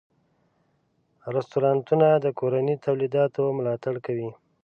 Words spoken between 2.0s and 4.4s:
د کورني تولیداتو ملاتړ کوي.